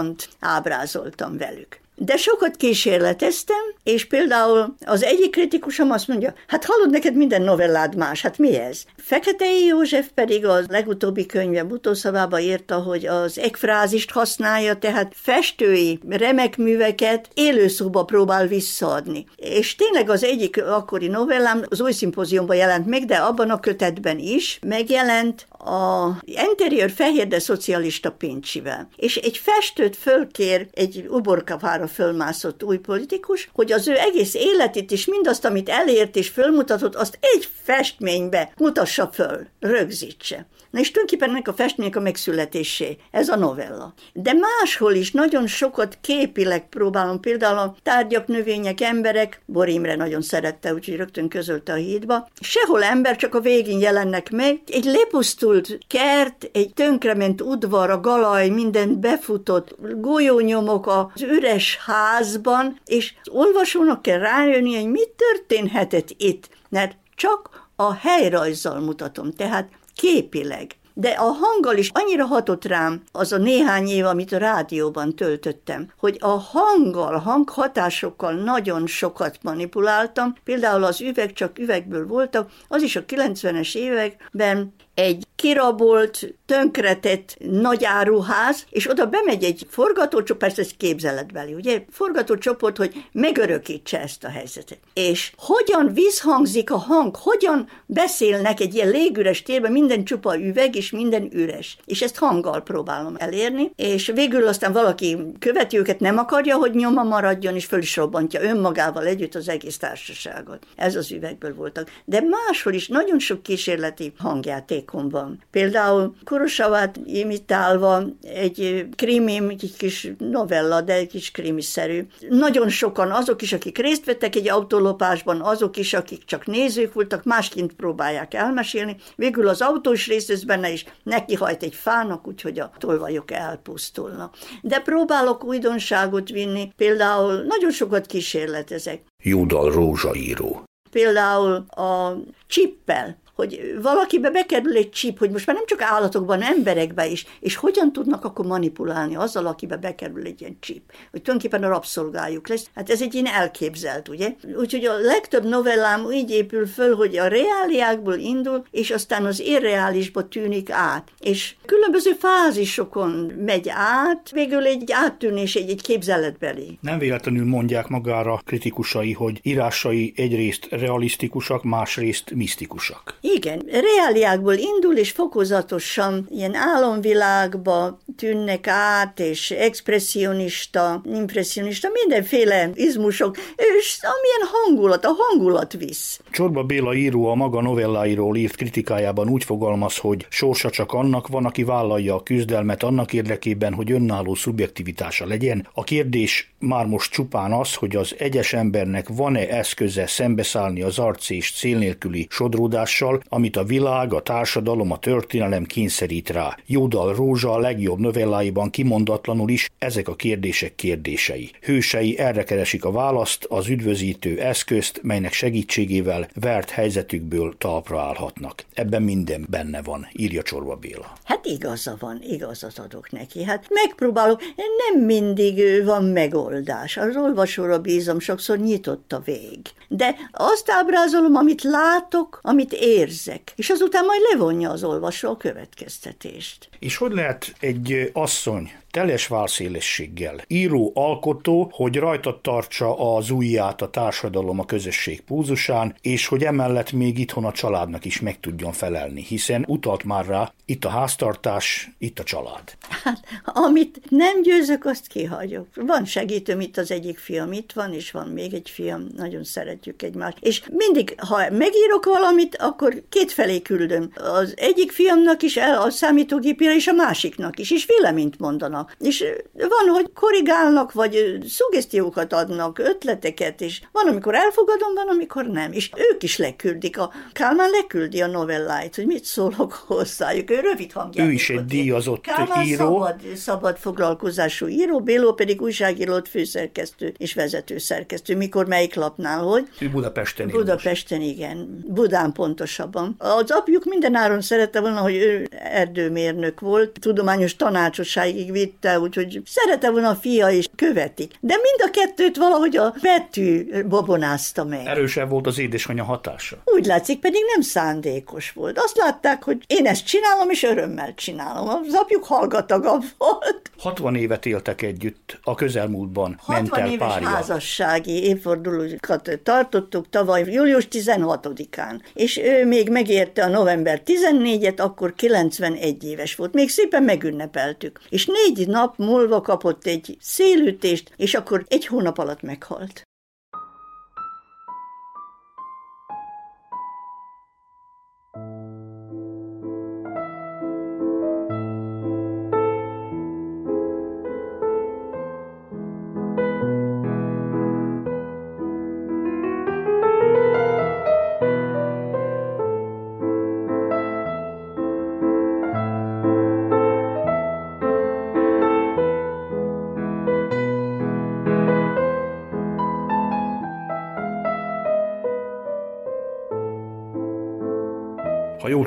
[0.00, 1.80] lélektant ábrázoltam velük.
[2.02, 7.96] De sokat kísérleteztem, és például az egyik kritikusom azt mondja, hát hallod, neked minden novellád
[7.96, 8.82] más, hát mi ez?
[8.96, 16.56] Feketei József pedig a legutóbbi könyve utószavába írta, hogy az ekfrázist használja, tehát festői remek
[16.56, 19.26] műveket élőszóba próbál visszaadni.
[19.36, 24.18] És tényleg az egyik akkori novellám az új szimpóziumban jelent meg, de abban a kötetben
[24.18, 28.88] is megjelent a interior fehér, de szocialista pincsivel.
[28.96, 35.06] És egy festőt fölkér egy uborkavára fölmászott új politikus, hogy az ő egész életét és
[35.06, 40.46] mindazt, amit elért és fölmutatott, azt egy festménybe mutassa föl, rögzítse.
[40.70, 42.96] Na és tulajdonképpen ennek a festmények a megszületésé.
[43.10, 43.94] Ez a novella.
[44.12, 50.74] De máshol is nagyon sokat képileg próbálom, például a tárgyak, növények, emberek, Borimre nagyon szerette,
[50.74, 52.28] úgyhogy rögtön közölte a hídba.
[52.40, 54.60] Sehol ember, csak a végén jelennek meg.
[54.66, 63.14] Egy lepusztult kert, egy tönkrement udvar, a galaj, minden befutott, golyónyomok az üres házban, és
[63.22, 70.74] az olvasónak kell rájönni, hogy mit történhetett itt, mert csak a helyrajzzal mutatom, tehát képileg.
[70.94, 75.92] De a hanggal is annyira hatott rám az a néhány év, amit a rádióban töltöttem,
[75.98, 80.34] hogy a hanggal, hanghatásokkal nagyon sokat manipuláltam.
[80.44, 88.64] Például az üveg csak üvegből voltak, az is a 90-es években egy kirabolt, tönkretett nagyáruház,
[88.70, 91.84] és oda bemegy egy forgatócsoport, persze ez képzeletbeli, ugye?
[91.90, 94.78] Forgatócsoport, hogy megörökítse ezt a helyzetet.
[94.94, 100.90] És hogyan visszhangzik a hang, hogyan beszélnek egy ilyen légüres térben, minden csupa üveg, és
[100.90, 101.78] minden üres.
[101.84, 107.02] És ezt hanggal próbálom elérni, és végül aztán valaki követi őket, nem akarja, hogy nyoma
[107.02, 110.66] maradjon, és föl is robbantja önmagával együtt az egész társaságot.
[110.76, 111.90] Ez az üvegből voltak.
[112.04, 115.42] De máshol is nagyon sok kísérleti hangjáték játékom van.
[115.50, 122.06] Például Kurosavát imitálva egy krimim, egy kis novella, de egy kis krimiszerű.
[122.28, 127.24] Nagyon sokan, azok is, akik részt vettek egy autólopásban, azok is, akik csak nézők voltak,
[127.24, 128.96] másként próbálják elmesélni.
[129.16, 134.36] Végül az autós rész benne is nekihajt egy fának, úgyhogy a tolvajok elpusztulnak.
[134.62, 139.02] De próbálok újdonságot vinni, például nagyon sokat kísérletezek.
[139.22, 140.62] Júdal rózsaíró.
[140.90, 142.16] Például a
[142.46, 147.56] csippel hogy valakibe bekerül egy csíp, hogy most már nem csak állatokban, emberekbe is, és
[147.56, 152.70] hogyan tudnak akkor manipulálni azzal, akibe bekerül egy ilyen csíp, hogy tulajdonképpen a rabszolgájuk lesz.
[152.74, 154.34] Hát ez egy ilyen elképzelt, ugye?
[154.56, 160.28] Úgyhogy a legtöbb novellám úgy épül föl, hogy a reáliákból indul, és aztán az irreálisba
[160.28, 161.08] tűnik át.
[161.18, 166.78] És különböző fázisokon megy át, végül egy áttűnés, egy, egy képzeletbeli.
[166.80, 173.18] Nem véletlenül mondják magára kritikusai, hogy írásai egyrészt realisztikusak, másrészt misztikusak.
[173.34, 183.98] Igen, reáliákból indul, és fokozatosan ilyen álomvilágba tűnnek át, és expressionista, impressionista, mindenféle izmusok, és
[184.00, 186.20] amilyen hangulat, a hangulat visz.
[186.30, 191.44] Csorba Béla író a maga novelláiról írt kritikájában úgy fogalmaz, hogy sorsa csak annak van,
[191.44, 195.68] aki vállalja a küzdelmet annak érdekében, hogy önálló szubjektivitása legyen.
[195.74, 201.30] A kérdés már most csupán az, hogy az egyes embernek van-e eszköze szembeszállni az arc
[201.30, 206.56] és cél nélküli sodródással, amit a világ, a társadalom, a történelem kényszerít rá.
[206.66, 211.50] Jódal Rózsa a legjobb novelláiban kimondatlanul is ezek a kérdések kérdései.
[211.60, 218.64] Hősei erre keresik a választ, az üdvözítő eszközt, melynek segítségével vert helyzetükből talpra állhatnak.
[218.74, 221.12] Ebben minden benne van, írja Csorba Béla.
[221.24, 223.44] Hát igaza van, igazat adok neki.
[223.44, 226.96] Hát megpróbálok, nem mindig van megoldás.
[226.96, 229.58] Az olvasóra bízom, sokszor nyitott a vég.
[229.88, 236.68] De azt ábrázolom, amit látok, amit érzek, és azután majd levonja az olvasó a következtetést.
[236.78, 240.40] És hogy lehet egy asszony teles válszélességgel.
[240.46, 246.92] Író alkotó, hogy rajta tartsa az ujját a társadalom a közösség púzusán, és hogy emellett
[246.92, 251.90] még itthon a családnak is meg tudjon felelni, hiszen utalt már rá, itt a háztartás,
[251.98, 252.76] itt a család.
[253.04, 255.66] Hát, amit nem győzök, azt kihagyok.
[255.74, 260.02] Van segítőm, itt az egyik fiam itt van, és van még egy fiam, nagyon szeretjük
[260.02, 260.36] egymást.
[260.40, 264.10] És mindig, ha megírok valamit, akkor kétfelé küldöm.
[264.14, 268.96] Az egyik fiamnak is el a számítógépére, és a másiknak is, és véleményt mondanak vannak.
[268.98, 275.72] És van, hogy korrigálnak, vagy szugesztiókat adnak, ötleteket, és van, amikor elfogadom, van, amikor nem.
[275.72, 276.98] És ők is leküldik.
[276.98, 280.50] A Kálmán leküldi a novelláit, hogy mit szólok hozzájuk.
[280.50, 281.26] Ő rövid hangját.
[281.26, 282.76] Ő is egy díjazott Kálmán író.
[282.76, 288.36] Szabad, szabad foglalkozású író, Béló pedig újságírót főszerkesztő és vezető szerkesztő.
[288.36, 289.68] Mikor melyik lapnál, hogy?
[289.80, 291.84] Ő Budapesten él Budapesten, igen.
[291.86, 293.14] Budán pontosabban.
[293.18, 299.90] Az apjuk mindenáron szerette volna, hogy ő erdőmérnök volt, tudományos tanácsosságig vitt vitte, úgyhogy szerette
[299.90, 301.32] volna a fia is követik.
[301.40, 304.86] De mind a kettőt valahogy a betű babonázta meg.
[304.86, 306.56] Erősebb volt az édesanyja hatása.
[306.64, 308.78] Úgy látszik, pedig nem szándékos volt.
[308.78, 311.68] Azt látták, hogy én ezt csinálom, és örömmel csinálom.
[311.68, 313.70] Az apjuk hallgatagabb volt.
[313.78, 316.36] 60 évet éltek együtt a közelmúltban.
[316.38, 317.28] 60 ment el éves párja.
[317.28, 326.04] házassági évfordulókat tartottuk tavaly július 16-án, és ő még megérte a november 14-et, akkor 91
[326.04, 326.54] éves volt.
[326.54, 328.00] Még szépen megünnepeltük.
[328.08, 333.02] És négy nap múlva kapott egy szélütést, és akkor egy hónap alatt meghalt.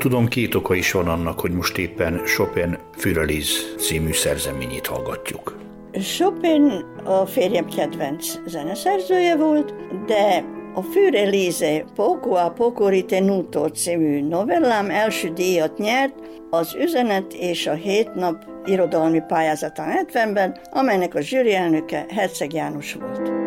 [0.04, 5.56] Tudom, két oka is van annak, hogy most éppen Chopin Füreliz című szerzeményét hallgatjuk.
[5.92, 9.74] Chopin a férjem kedvenc zeneszerzője volt,
[10.06, 10.44] de
[10.74, 16.14] a Fürelize Poco a Poco Ritenuto című novellám első díjat nyert
[16.50, 22.94] az Üzenet és a Hét Nap irodalmi pályázatán 70-ben, amelynek a zsűri elnöke Herceg János
[22.94, 23.43] volt.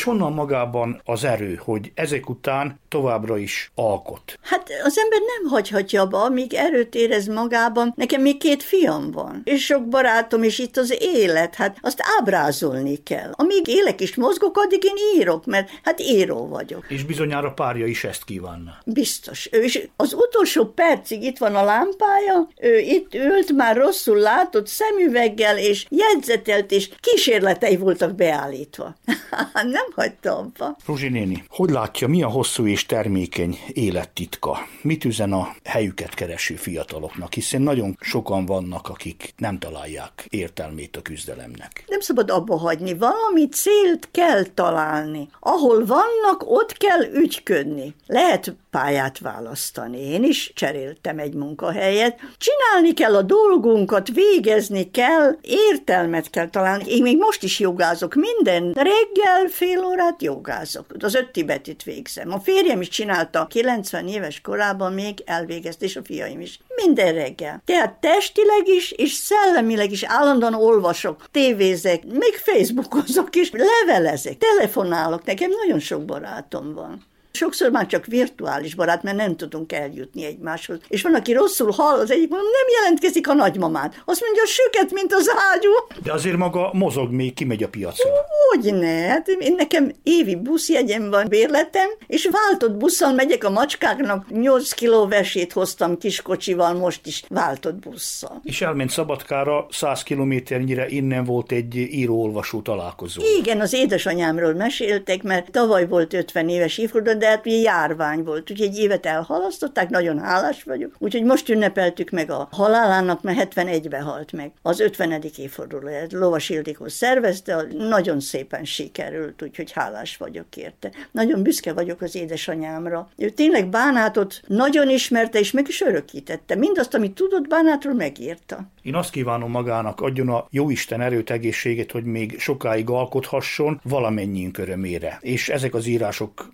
[0.00, 4.39] És honnan magában az erő, hogy ezek után továbbra is alkot?
[4.50, 7.92] Hát az ember nem hagyhatja abba, amíg erőt érez magában.
[7.96, 13.02] Nekem még két fiam van, és sok barátom, és itt az élet, hát azt ábrázolni
[13.02, 13.30] kell.
[13.32, 16.84] Amíg élek és mozgok, addig én írok, mert hát író vagyok.
[16.88, 18.78] És bizonyára párja is ezt kívánna.
[18.86, 19.48] Biztos.
[19.52, 24.66] Ő is az utolsó percig itt van a lámpája, ő itt ült, már rosszul látott
[24.66, 28.96] szemüveggel, és jegyzetelt, és kísérletei voltak beállítva.
[29.76, 30.76] nem hagyta abba.
[30.86, 34.38] Ruzsi néni, hogy látja, mi a hosszú és termékeny élettitka?
[34.82, 41.02] Mit üzen a helyüket kereső fiataloknak, hiszen nagyon sokan vannak, akik nem találják értelmét a
[41.02, 41.84] küzdelemnek.
[41.86, 45.28] Nem szabad abba hagyni, valami célt kell találni.
[45.40, 47.94] Ahol vannak, ott kell ügyködni.
[48.06, 49.98] Lehet pályát választani.
[49.98, 52.20] Én is cseréltem egy munkahelyet.
[52.38, 56.84] Csinálni kell a dolgunkat, végezni kell, értelmet kell találni.
[56.86, 58.14] Én még most is jogázok.
[58.14, 60.86] Minden reggel fél órát jogázok.
[60.98, 62.32] Az öt tibetit végzem.
[62.32, 66.60] A férjem is csinálta 90 éves korában még elvégezte, és a fiaim is.
[66.84, 67.62] Minden reggel.
[67.64, 75.24] Tehát testileg is, és szellemileg is állandóan olvasok, tévézek, még Facebookozok is, levelezek, telefonálok.
[75.24, 77.08] Nekem nagyon sok barátom van.
[77.32, 80.78] Sokszor már csak virtuális barát, mert nem tudunk eljutni egymáshoz.
[80.88, 83.94] És van, aki rosszul hall, az egyik mondom, nem jelentkezik a nagymamád.
[84.04, 85.70] Azt mondja, süket, mint az ágyú.
[86.02, 88.10] De azért maga mozog még, kimegy a piacra.
[88.48, 89.06] Hogy ne?
[89.08, 94.30] Hát én nekem évi buszjegyem van, bérletem, és váltott busszal megyek a macskáknak.
[94.30, 98.40] 8 kiló vesét hoztam kiskocsival, most is váltott busszal.
[98.44, 103.22] És elment Szabadkára, 100 kilométernyire innen volt egy író-olvasó találkozó.
[103.38, 108.50] Igen, az édesanyámról meséltek, mert tavaly volt 50 éves évforduló, de hát ugye járvány volt,
[108.50, 110.94] úgyhogy egy évet elhalasztották, nagyon hálás vagyok.
[110.98, 114.52] Úgyhogy most ünnepeltük meg a halálának, mert 71-ben halt meg.
[114.62, 115.22] Az 50.
[115.36, 120.90] évfordulóját Lovas Ildikó szervezte, nagyon szépen sikerült, úgyhogy hálás vagyok érte.
[121.10, 123.08] Nagyon büszke vagyok az édesanyámra.
[123.16, 126.54] Ő tényleg Bánátot nagyon ismerte, és meg is örökítette.
[126.54, 128.70] Mindazt, amit tudott Bánátról, megírta.
[128.82, 135.18] Én azt kívánom magának, adjon a jóisten erőt, egészséget, hogy még sokáig alkothasson valamennyiünk örömére.
[135.20, 136.48] És ezek az írások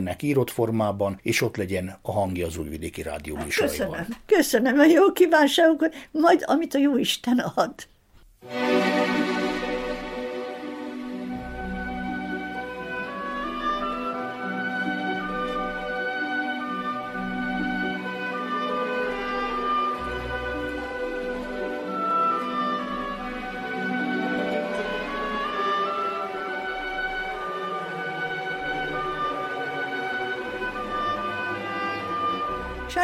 [0.00, 3.90] megjelenjenek írott formában, és ott legyen a hangja az újvidéki rádió műsoraiban.
[3.90, 4.06] Köszönöm.
[4.26, 7.74] Köszönöm a jó kívánságokat, majd amit a jó Isten ad.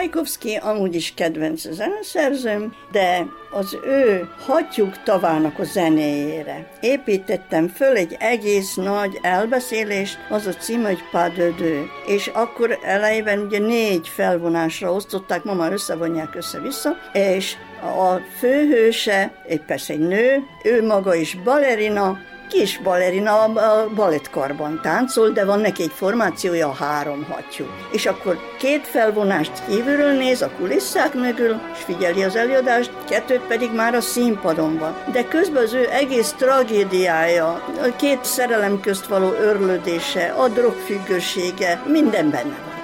[0.07, 8.17] Csajkovszki amúgy is kedvenc zeneszerzőm, de az ő hatjuk tavának a zenéjére építettem föl egy
[8.19, 11.87] egész nagy elbeszélést, az a cím, hogy Padödő.
[12.07, 19.63] És akkor elejében ugye négy felvonásra osztották, ma már összevonják össze-vissza, és a főhőse, egy
[19.63, 22.19] persze egy nő, ő maga is balerina,
[22.49, 27.65] kis balerina a balettkarban táncol, de van neki egy formációja, három hattyú.
[27.93, 33.71] És akkor két felvonást kívülről néz a kulisszák mögül, és figyeli az előadást, kettőt pedig
[33.73, 34.97] már a színpadon van.
[35.13, 37.49] De közben az ő egész tragédiája,
[37.81, 42.76] a két szerelem közt való örlődése, a drogfüggősége, minden benne van.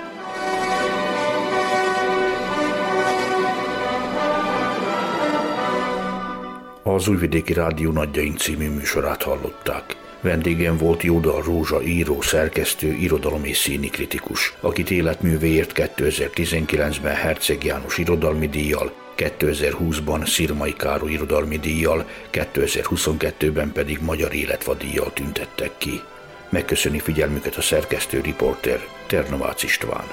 [6.94, 9.96] Az Újvidéki Rádió Nagyjaink című műsorát hallották.
[10.20, 17.98] Vendégem volt Jódal Rózsa író, szerkesztő, irodalom és színi kritikus, akit életművéért 2019-ben Herceg János
[17.98, 26.00] irodalmi díjjal, 2020-ban Szirmai Károly irodalmi díjjal, 2022-ben pedig Magyar Életvadíjjal tüntettek ki.
[26.48, 30.04] Megköszöni figyelmüket a szerkesztő riporter Ternovács István.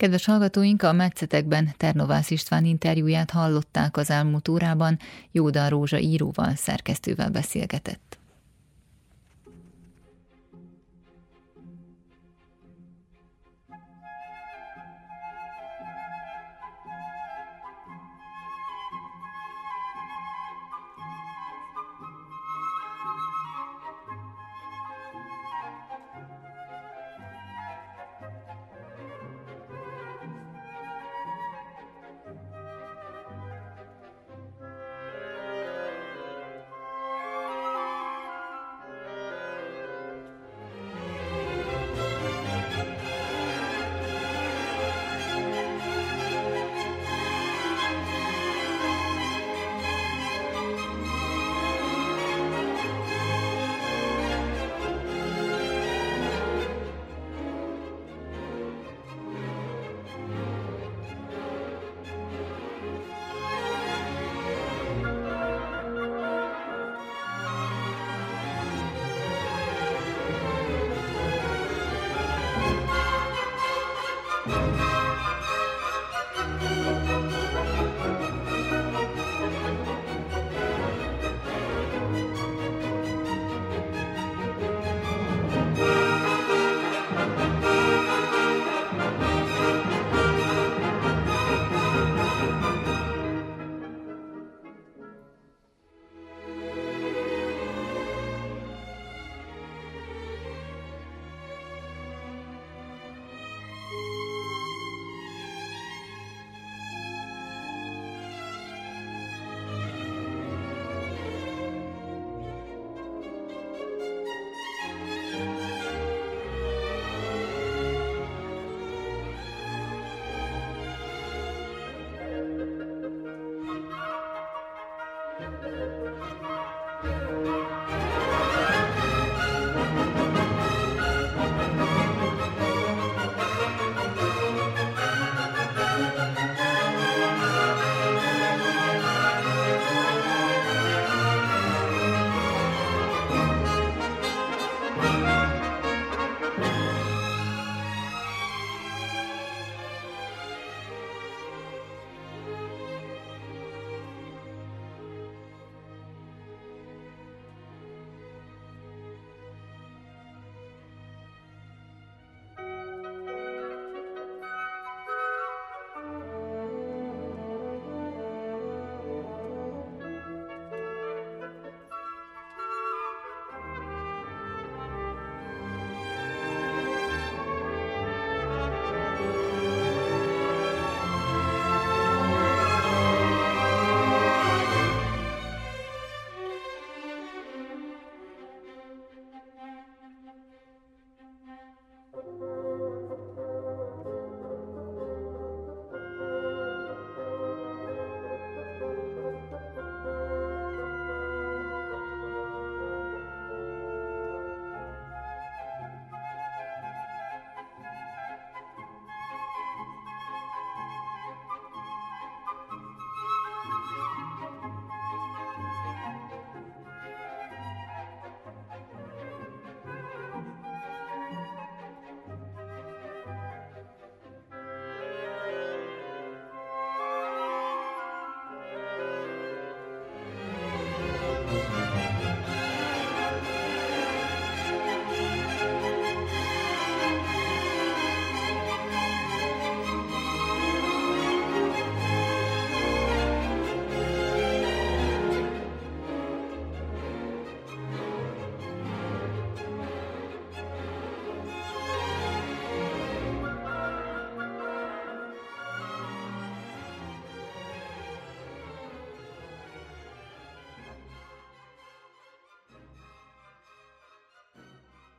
[0.00, 4.98] Kedves hallgatóink, a Metszetekben Ternovász István interjúját hallották az elmúlt órában,
[5.32, 8.09] Jóda Rózsa íróval, szerkesztővel beszélgetett.